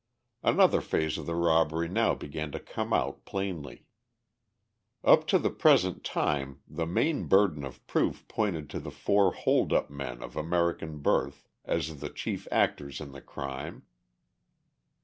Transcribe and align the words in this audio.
Another 0.41 0.81
phase 0.81 1.19
of 1.19 1.27
the 1.27 1.35
robbery 1.35 1.87
now 1.87 2.15
began 2.15 2.51
to 2.53 2.59
come 2.59 2.91
out 2.91 3.23
plainly. 3.23 3.85
Up 5.03 5.27
to 5.27 5.37
the 5.37 5.51
present 5.51 6.03
time 6.03 6.59
the 6.67 6.87
main 6.87 7.25
burden 7.25 7.63
of 7.63 7.85
proof 7.85 8.27
pointed 8.27 8.67
to 8.71 8.79
the 8.79 8.89
four 8.89 9.31
"hold 9.31 9.71
up" 9.71 9.91
men 9.91 10.23
of 10.23 10.35
American 10.35 11.01
birth 11.01 11.47
as 11.65 11.99
the 11.99 12.09
chief 12.09 12.47
actors 12.51 12.99
in 12.99 13.11
the 13.11 13.21
crime. 13.21 13.83